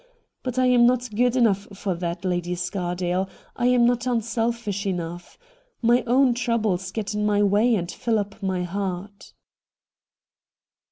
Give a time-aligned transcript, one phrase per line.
[0.41, 2.25] But I am not good enough for that.
[2.25, 5.37] Lady Scardale— I am not unselfish enough.
[5.83, 9.31] My own troubles get in my way and fill up my heart.'